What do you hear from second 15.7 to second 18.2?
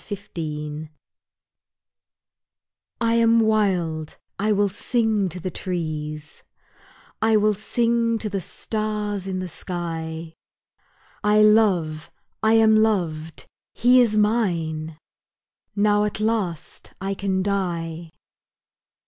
Now at last I can die!